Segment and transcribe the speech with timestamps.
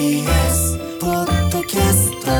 [0.00, 2.30] TBS ポッドキャスト。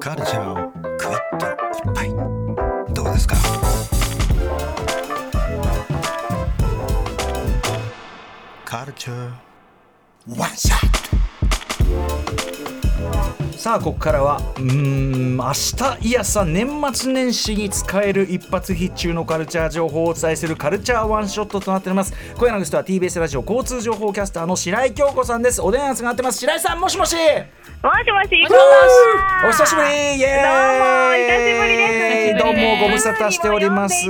[0.00, 0.54] カルチャーを
[0.98, 2.10] クイッと一杯。
[2.92, 3.36] どうですか？
[8.64, 9.30] カルチャー
[10.36, 10.78] ワンショッ
[13.64, 22.12] さあここからはうーん明日いやさ年末年始に使える一発必中のカルチャー情報をお伝えするカルチャーワンショットとなっております。
[22.36, 25.62] 今夜のゲストは TBS ラジオ交通情報キャスターの白井京子さんです。
[25.62, 26.40] お電話つながってます。
[26.40, 27.16] 白井さんもしもし？
[27.16, 28.28] もしもし、
[29.46, 29.88] お久しぶり。
[29.88, 30.44] イエーイ。
[30.58, 32.44] どうも、久しぶりです。
[32.44, 34.04] どうもご無沙汰しております。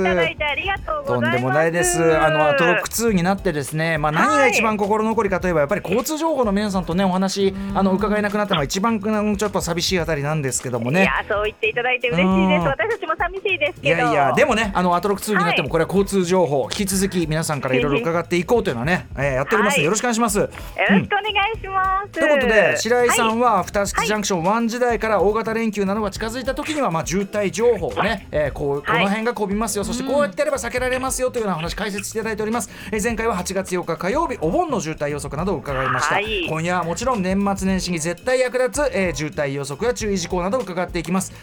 [1.05, 2.01] とんでもないです。
[2.17, 11.03] あのアトロック2になってですね、まあ何が一番心残りかといえばやっぱり交通情報の皆さんとねお話あの伺えなくなったのが一番うんちょっと寂しいあたりなんですけどもね。
[11.03, 12.61] いや、そう言っていただいて嬉しいです。
[12.61, 12.67] うん。
[12.67, 14.01] 私たちも寂しいですいけど。
[14.01, 15.69] やいやでもねあのアトロック2になってもはい。
[15.69, 19.79] これは交通情報引き続き皆さんからいろいろ伺っていこうというのはね、えーやっております。
[19.79, 20.39] よろしくお願いします。
[20.39, 22.11] よろしくお願いします。
[22.11, 36.47] ということで白井さんはは二月ジャンクション1時台から大型連休などが近づいた時にはまあ渋滞情報をね、えーこうこのはい辺が混みますよ、そしてこうやってやれば避けられますよというような話解説していただいております、えー前回は8月8日火曜日お盆の渋滞予測などを伺いました、はい。
[36.47, 41.33] 今夜はもちろん年末年始に絶対役立つ、えー渋滞予測や注意事項などを伺っていきます、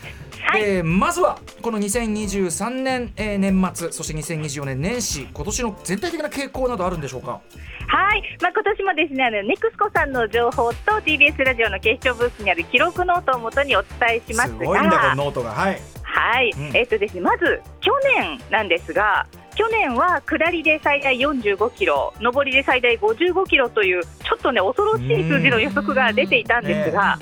[0.41, 0.63] はい。
[0.63, 7.41] えーまずはこの2023年、えー年末そして2024年年始今年の全体的な傾向などあるんでしょうか？
[7.89, 14.59] はい、まあ、今年もですね、あのネクスコさんの情報と TBS ラジオの警視庁ブースにある記録ノートをもとにお伝えしますが。
[14.59, 15.51] すごいんだこのノートが。
[15.51, 15.81] はい。
[16.03, 16.77] はい、うん。
[16.77, 27.19] えっとですね、まず去年なんですが、去年は下りで最大45キロ、上りで最大55キロという、ちょっとね、恐ろしい数字の予測が出ていたんですが、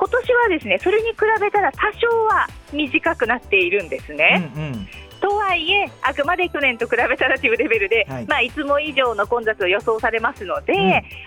[0.00, 4.50] 今年はですね、それに比べたら多少は短くなっているんですね。
[4.56, 4.88] うんうん
[5.20, 8.24] とはいえ、あくまで去年と比べたらというレベルで、はい。
[8.24, 10.74] いまあ、いつも以上の混雑を予想されますので、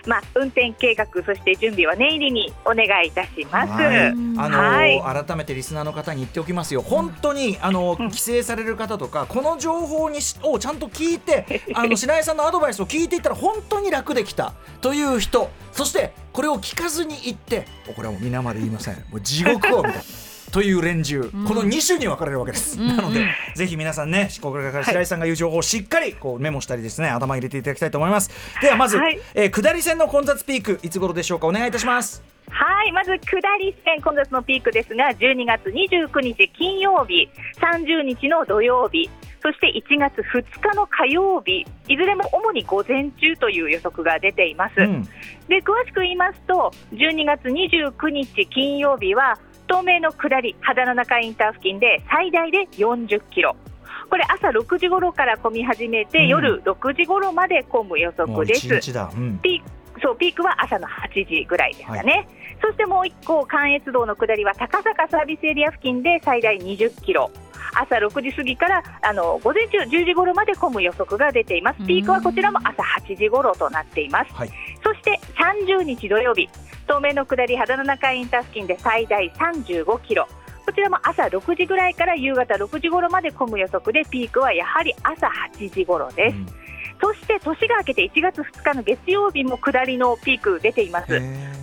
[0.06, 0.08] ん。
[0.08, 3.72] まあ、運転計画、そして準備は念入りにお願いいたします。
[3.72, 4.12] はい、あ
[4.48, 5.24] のはい。
[5.26, 20.23] 改めてリスナーの方に言っておきますよ、本当にあの帰省される方とか、この情報にしをちゃんと聞いて、 あの白井さんのアドバイスを聞いていったら、本当に楽できたという人、そしてこれを聞かずに言って、これはもう皆まで言いません、もう地獄をみたいな。
[20.54, 22.78] という連中、この2種に分かれるわけです。
[22.78, 23.26] なので、
[23.56, 28.30] ぜひ皆さんね、これから白井さんが言う情報をしっかりこうメモしたりですね、頭に入れていただきたいと思います。
[28.62, 32.22] ではまず、はいえー下り線の混雑ピーク、いつ頃でしょうか、お願いいたします。
[32.50, 37.28] はい、まず下り線混雑のピークですが、12月29日金曜日、
[37.60, 39.10] 30日の土曜日、
[39.42, 44.74] そして1月2日の火曜日、いずれも主に午前中という予測が出ています。
[44.78, 45.02] うん
[45.48, 49.38] で詳しく言いますと、12月29日金曜日は、
[49.68, 53.56] 東名の下り、秦野中インター付近で最大で40キロ。
[54.10, 56.28] これ朝6時頃から混み始めて、うん。
[56.28, 58.62] 夜6時頃まで混む予測です。
[58.62, 59.70] ピーク
[60.02, 62.28] そうピークは朝の8時ぐらいでしたね、
[62.60, 67.30] そしてもう一個、関越道の下りは高坂サービスエリア付近で最大20キロ、
[67.74, 74.50] 朝6時過ぎからあの午前中10時頃まで混む予測が出ています、ピークはこちらも朝8時頃となっています、はい。
[74.82, 76.48] そして30日土曜日、
[76.84, 80.26] 東名の下り、秦野中インター付近で最大35キロ。
[80.64, 86.36] こちらも朝6時ぐらいから夕方6時頃まで混む予測でピークはやはり朝8時頃です。
[86.36, 86.64] うん
[87.00, 91.20] そして年が明けて1月2日の月曜日も下りのピーク出ています。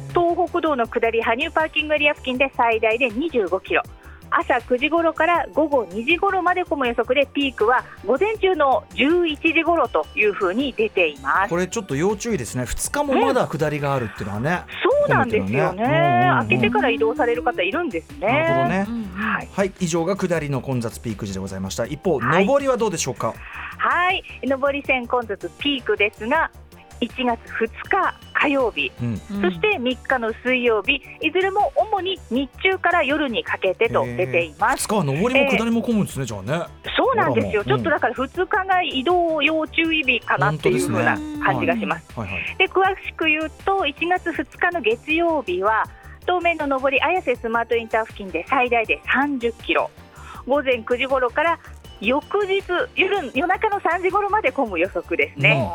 [0.09, 3.81] 東北道の下り羽生パーキングエリア付近で最大で25キロ。
[4.31, 11.49] 朝9時頃から午後2時頃まで混む予測でピークは午前中の11時頃というふうに出ています。
[11.49, 12.63] これちょっと要注意ですね。
[12.63, 14.63] 2日もまだ下りがあるっていうのはね。
[14.81, 16.29] そうなんですよねね。
[16.39, 18.27] 開けてから移動される方いるんですね。
[18.27, 19.07] なるほどね。
[19.15, 19.49] はい。
[19.51, 21.85] はい、以上が下りの混雑ピーク時でございました。
[21.85, 23.33] 一方、はい上りはどうでしょうか？
[23.77, 24.23] はい。
[24.43, 26.51] 上り線混雑ピークですが、
[27.01, 29.17] 1月2日火曜日、うん。
[29.17, 34.87] そして3日の水曜日、いずれも主に日中から夜にかけてと出ています。
[34.87, 36.63] 2日は上りも下りも混むんですね、じゃあね。
[36.95, 42.19] そうなんですよ、ちょっとだから2日が移動要注意日かなっていう風な感じがします。
[42.19, 42.55] はいはい。
[42.57, 45.83] で詳しく言うと、1月2日の月曜日は、
[46.21, 49.89] 東名の上り、綾瀬スマートインター付近で最大で30キロ、
[50.47, 51.59] 午前9時頃から
[51.99, 52.63] 翌日
[52.95, 55.69] 夜夜中の3時頃まで混む予測ですね。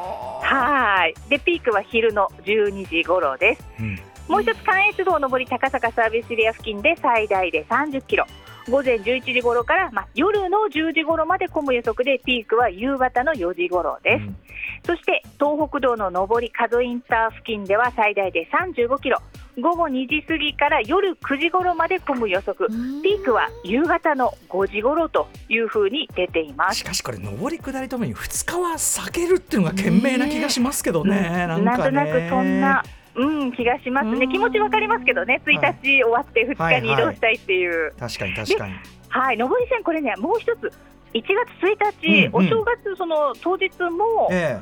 [0.47, 1.15] はい。
[1.29, 3.65] でピークは昼の12時頃です。
[3.81, 3.99] うん。
[4.29, 8.25] もう一つ関越道上り高坂サービスエリア付近で最大で30キロ。
[8.69, 14.37] 午前11時頃から、まあ、夜の10時頃まで混む予測でピークは夕方の4時頃です、うん。
[14.85, 19.19] そして東北道の上り加須インター付近では最大で35キロ
[19.59, 22.69] 午後2時過ぎから夜9時頃まで混む予測。
[23.03, 26.79] ピークは夕方の5時頃というふうに出ています。
[26.79, 31.47] しかしこれ上り下りともに2日は避けるっていうのが賢明な気がしますけどね。
[31.49, 34.31] なんなんとなくそんな、うん、気がしますね、うん。
[34.31, 38.75] 気持ちわかりますけどね、1日終わって2日に移動したいっていう、確かに確かに。
[39.09, 40.71] はい、上り線、これね、もう一つ、
[41.15, 41.25] 1月
[41.63, 42.47] 1日、うんうん。
[42.47, 44.61] お正月その当日も、え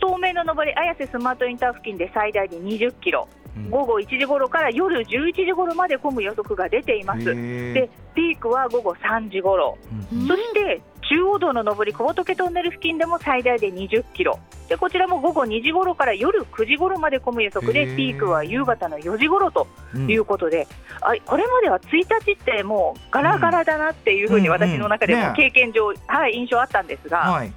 [0.00, 3.28] 東名の上り、綾瀬スマートインター付近で最大で20キロ、
[3.70, 7.24] 午後1時頃から夜11時頃まで混む予測が出ています。
[7.24, 9.76] で、ピークは午後3時頃、
[10.12, 10.26] うん。
[10.26, 14.38] そして中央道の上り、小仏トンネル付近でも最大で20キロ、
[14.68, 20.10] でこちらも午後2時頃から夜9時頃まで混む予測で、ピークは夕方の4時頃とうん。
[20.10, 20.66] いうことで、
[21.02, 27.52] あこれまでは1日ってもうガラガラだなっていうふうにうん私の中でもうんね経験上、はい、印象あったんですが、はい。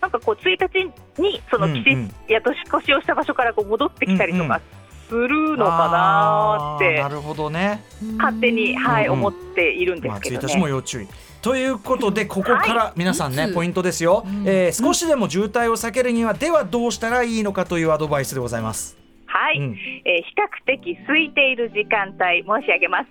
[0.00, 1.98] なんかこう1日にその季節うん。
[2.00, 4.60] うんや年越しをした場所からこう戻ってきたりとか
[5.08, 7.00] するのかなって。
[7.00, 7.82] あーなるほどね。
[8.18, 9.12] 勝手に、はいうん。
[9.14, 10.52] うん思っているんでまあ1すけどね。
[10.54, 11.08] 日も要注意。
[11.42, 14.42] ということでここから皆さんね、いつポイントですよ、うん。
[14.46, 18.96] えー少しでも渋滞を避けるにはではどうしたらいいのかというアドバイスでございます。
[19.26, 19.76] はい、うん。
[20.04, 23.06] えー比較的空いている時間帯申し上げます。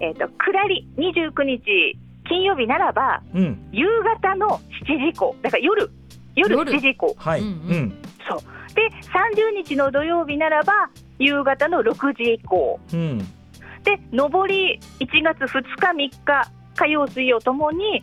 [0.00, 1.96] えっ、と下り29日
[2.28, 5.90] 金曜日ならばうん、夕方の7時以降だから夜
[6.36, 6.70] 夜夜。
[6.72, 7.14] 7時以降。
[7.18, 7.50] はい、ううん。
[7.50, 8.02] んうん。
[8.28, 8.40] そう。
[8.74, 18.02] で30日の土曜日ならば夕方の6時以降うん、で上り1月2日3日火曜水曜ともに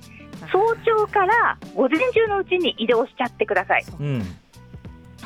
[0.51, 3.85] 早朝から午前中のうちに移動しちゃってください。
[3.99, 4.21] うん。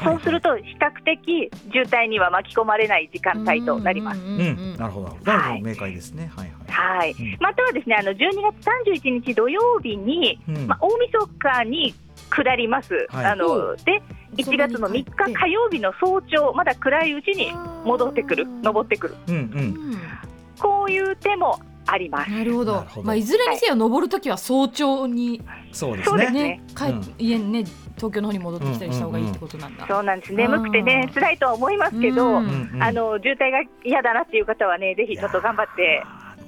[0.03, 4.21] そうすると比較的渋滞には巻き込まれない時間帯となります。
[4.21, 4.25] うん。
[4.25, 5.17] うん、なるほど。
[5.23, 6.31] なるほど、明快ですね。
[6.35, 7.15] はいはい。
[7.39, 8.67] またはですねあの12月
[9.01, 10.67] 31日土曜日に、うん。
[10.67, 11.93] まあ、大晦日に
[12.29, 13.25] 下ります、はい。
[13.25, 14.01] あので
[14.35, 17.51] 1月の3日火曜日の早朝まだ暗いうちに
[17.83, 18.47] 戻ってくる。
[18.63, 19.15] 登ってくる。
[19.27, 19.37] うんう。
[19.37, 19.97] うんん。
[20.59, 21.59] こういう手も
[21.91, 22.31] あります。
[22.31, 22.85] なるほど。
[23.03, 25.41] まあいずれにせよ登るときは早朝に
[25.71, 26.61] そうですね。
[26.75, 27.15] 帰うん。
[27.17, 27.65] 家にね
[27.95, 29.85] 東京の方に戻ってきたりした方がいいってことなんだ。
[29.87, 32.83] そうなんです眠くてねうん辛いとは思いますけど、うんうんうん。
[32.83, 36.03] あの渋滞が嫌だなっていう方はねぜひちょっと頑張って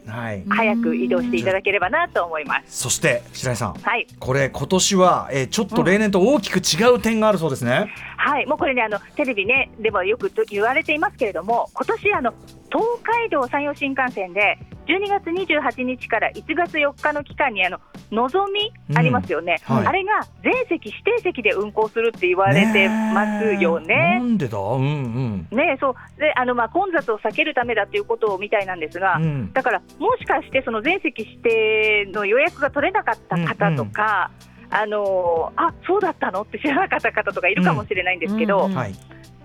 [0.07, 0.43] はい。
[0.49, 2.81] 早く移動していただければなと思います。
[2.81, 4.07] そして白井さん、はい。
[4.19, 7.93] これ今年は、えーちょっと例年と大きく違う点があるそうですね。
[8.17, 12.33] はい、もうこれね、あのテレビね、でもよくと言われていますけれども、今年あの
[12.71, 14.57] 東海道山陽新幹線で、
[14.91, 17.79] 12月28日から1月4日の期間に、あの
[18.11, 19.87] のぞみありますよね、うんはい。
[19.87, 24.19] あれが全席指定席で運行するって言われてますよね。
[24.19, 24.57] んでだ？
[24.57, 25.57] うんうん。
[25.57, 26.19] ねそう。
[26.19, 29.53] であのまあ混雑を避けるためだということみたいなんですが、うん。
[29.53, 34.31] だからもしかしてその全席指定の予約が取れなかった方とか、
[34.69, 38.69] あのあそうだったのって知らなかった方とかいるかもしれないんですけど。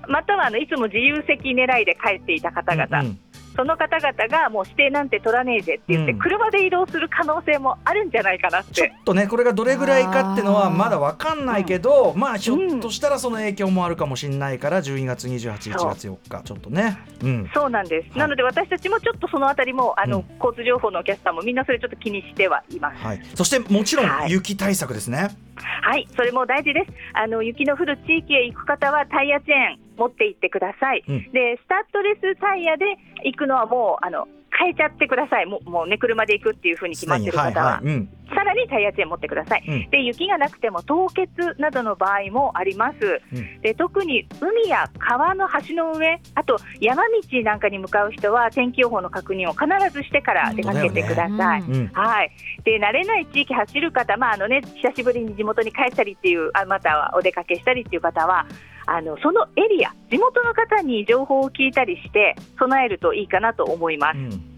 [0.09, 3.19] またはあのいつも自由席狙いで帰っていた方々、うんうん
[3.57, 8.65] その方々がもう指定なんて取らねえぜって言って、うん車で移動する可能性もあるんじゃないかなっ。
[8.73, 16.99] ちょってとねこれがどれぐらいかっていうのはまだわかんないけど、まあひょっとしたらその影響もあるかもしれないから12月28、1月4日ちょっとね。
[17.23, 17.51] うん。
[17.55, 23.03] そうなんです、はいなので私たちもちょっとそのあたりもあの、うん交通情報のキャスターもみんなそれちょっと気にしてはいます。
[23.03, 23.23] はい。
[23.35, 25.37] そしてもちろんはい雪対策ですね。
[25.57, 26.93] はい、それも大事です。
[27.15, 31.05] あの雪の降る地域へ行く方はタイヤチェーン持って行ってください。
[31.09, 32.85] うんで、スタッドレスタイヤで
[33.25, 35.47] 行くのはもうあの変えちゃってください。
[35.47, 37.95] もうもうね車で行くっていう風に決まってる方は、はいはい。
[37.95, 38.09] うん。
[38.29, 39.65] さらにタイヤチェーン持ってください。
[39.69, 43.21] うんで雪がなくても凍結などの場合もあります。
[43.33, 51.61] うんで特に海や川の橋の上、あと山道なんかに向かう人は天気予報の確認を必ずしてから出かけてください。
[51.61, 51.87] うんうん。
[51.93, 52.31] はい、
[52.65, 58.47] で慣れない地域走る方、まああのね、久しぶりに地元に帰ったりっていう、あまたはお出かけしたりっていう方は、
[58.87, 64.19] あのそのエリア、地元の方に情報を聞いたりして、備えるといいかなと思います。
[64.19, 64.57] うん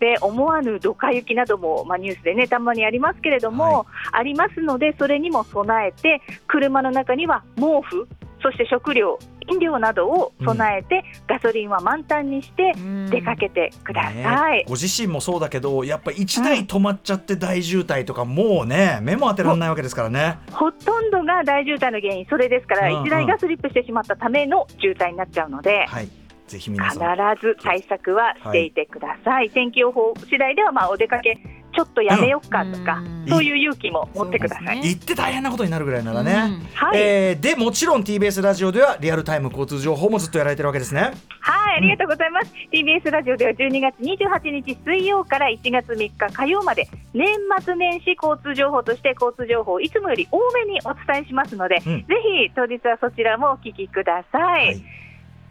[0.00, 8.06] で思わぬドカ雪なども、まあ、ニュースでね、たまにありますけれども、ありますので、それにも備えて、車の中には毛布、
[8.42, 9.18] そして食料、
[9.50, 12.74] 飲料などを備えて、ガソリンは満タンにして
[13.10, 14.58] 出かけてください。
[14.58, 20.38] ねご自身もそうだけどやっぱ1台止まっちゃって大渋滞とかもうね目も当てられないわけですからね。
[20.52, 26.08] ほとんどが大渋滞の原因、それですから、うんうん1台がスリップしてしまったための渋滞になっちゃうので、はい。
[26.46, 27.36] ぜひ皆必さん。
[27.40, 29.50] ず対策はしていてください。
[29.50, 31.38] 天気予報次第では、まあ、お出かけ
[31.74, 33.26] ちょっとやめよっかとか、うん。
[33.28, 34.80] そういう勇気も持ってください。
[34.80, 34.88] ね。
[34.88, 36.66] 行って大変なことになるぐらいならね、うん。
[36.74, 36.98] はい。
[36.98, 41.12] えーでもちろん TBS ラジオではリアルタイム交通情報もずっとやられてるわけですね。
[41.40, 42.52] はい、ありがとうございます。
[42.72, 52.00] TBS ラジオでは12月28日水曜から1月3日火曜まで年末年始交通情報として交通情報をいつもより多めにお伝えしますので、うん。
[52.06, 52.14] ぜ
[52.46, 54.66] ひ当日はそちらもお聞きください。
[54.66, 55.04] はい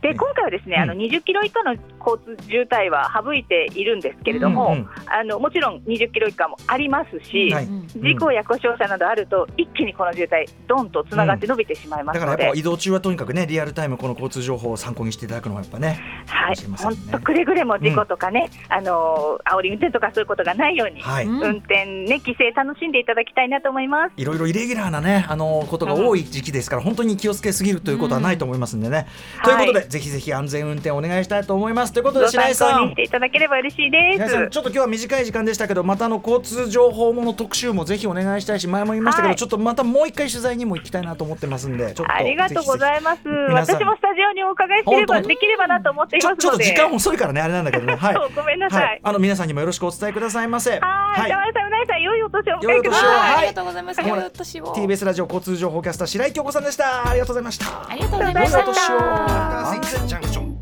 [0.04, 1.00] で今回はですね、あのうん。
[1.00, 7.66] 20キロ以下の交通渋滞は省いているんですけれども、うんうんあのもちろん20キロ以下もありますし、はい。
[7.66, 16.56] うん事故や故障者などあると一気にこの渋滞どんとつながって伸びてしまいますので、だからやっぱ移動中はとにかくねリアルタイムこの交通情報を参考にしていただくのがやっぱねはい。
[16.78, 24.14] 本当くれぐれも事故とかね、あの煽り運転とかそういうことがないように、はい、うん運転ね規制楽しんでいただきたいなと思います。
[24.18, 29.08] いろいろイレギュラーなねあのことが多い時期ですから、本当に気をつけすぎるということはないと思いますんでね、
[29.38, 29.44] うん。
[29.44, 31.94] ということで、はいぜひぜひ安全運転お願いしたいと思います。
[31.94, 32.90] ということでご白井さん。
[32.90, 34.50] していただければ嬉しいです。
[34.50, 39.38] ちょっと今日は短い時間でしたけどまたあの交通情報もの特集もぜひお願いしたいし前も言いましたけど、はい。
[39.38, 43.22] ちょっとまたもう一回取材にも行きたいなと思ってますんでちょっとありがとうございます。
[43.28, 46.54] 私もスタジオにお伺いすればできればなと思っていちょちょっ。
[46.54, 47.96] と時間遅いからねあれなんだけどね。
[47.96, 48.16] はい。
[48.36, 48.84] ごめんなさい。
[48.84, 50.80] はい、あの皆さんにもよろしくお伝えくださいませ。
[50.80, 51.54] はい、はい
[51.84, 53.08] 山田さん、良いお年をお迎えください。
[53.08, 54.02] はいありがとうございます。
[54.02, 54.66] 良いお年を。
[54.74, 58.58] TBS ラジオ交通情報キャスター白井京子さんでしたありがとうございましたありがとうございました。
[58.60, 60.54] 良いお年を安全ジャンクション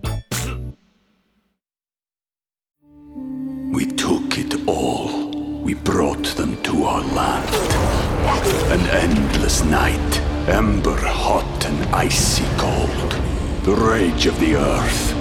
[3.73, 5.31] We took it all.
[5.63, 7.49] We brought them to our land.
[8.71, 13.15] An endless night, ember hot and icy cold.
[13.63, 15.15] The rage of the earth.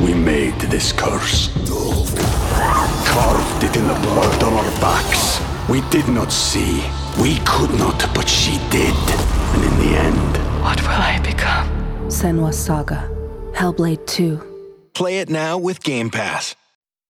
[0.00, 1.50] We made this curse.
[3.06, 5.40] Carved it in the blood on our backs.
[5.68, 6.84] We did not see.
[7.20, 8.94] We could not, but she did.
[9.54, 11.68] And in the end, What will I become?
[12.08, 13.08] Senwa Saga.
[13.52, 14.40] Hellblade 2.
[14.94, 16.54] Play it now with Game Pass.